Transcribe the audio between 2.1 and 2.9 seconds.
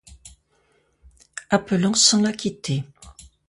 la quitter.